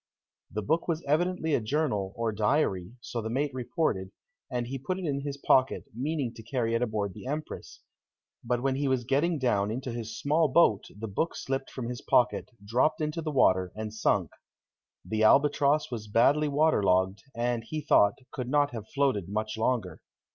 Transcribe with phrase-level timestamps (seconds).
[0.49, 4.09] The book was evidently a journal or diary, so the mate reported,
[4.49, 7.81] and he put it in his pocket, meaning to carry it aboard the Empress;
[8.43, 12.01] but when he was getting down into his small boat the book slipped from his
[12.01, 14.31] pocket, dropped into the water and sunk.
[15.05, 20.01] The Albatross was badly water logged, and, he thought, could not have floated much longer.